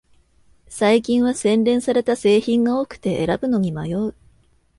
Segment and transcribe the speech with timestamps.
[0.67, 4.15] 最近は洗練された製品が多くて選ぶのに迷う